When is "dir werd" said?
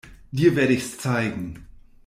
0.31-0.71